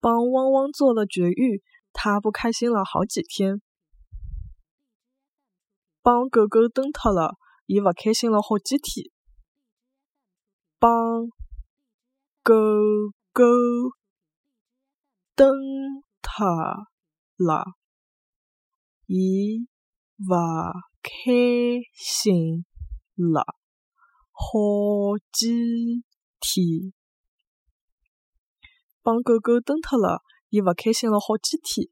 [0.00, 1.62] 帮汪汪做了绝育，
[1.92, 3.60] 他不开心了好几天。
[6.02, 7.36] 帮狗狗蹬脱了，
[7.66, 9.10] 伊勿开心了好几天。
[10.78, 11.26] 帮
[12.42, 12.54] 狗
[13.32, 13.44] 狗
[15.34, 15.50] 蹬
[16.22, 16.46] 脱
[17.36, 17.64] 了，
[19.06, 19.66] 伊
[20.18, 20.34] 勿
[21.02, 21.10] 开
[21.94, 22.64] 心
[23.16, 23.44] 了
[24.32, 26.04] 好几
[26.40, 26.97] 天。
[29.08, 30.20] 帮狗狗蹬脱了，
[30.50, 31.88] 伊勿开心了好几天。